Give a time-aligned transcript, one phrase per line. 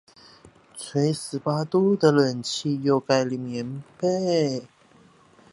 [0.75, 4.67] 吹十八度的冷氣又蓋棉被